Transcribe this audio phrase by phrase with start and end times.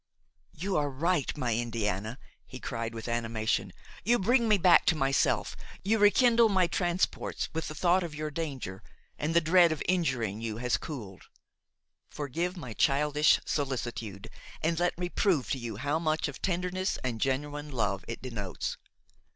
[0.57, 2.17] "You are right, my Indiana,"
[2.47, 3.71] he cried with animation,
[4.03, 8.31] "you bring me back to myself, you rekindle my transports with the thought of your
[8.31, 8.81] danger
[9.19, 11.25] and the dread of injuring you has cooled.
[12.09, 14.31] Forgive my childish solicitude
[14.63, 18.77] and let me prove to you how much of tenderness and genuine love it denotes.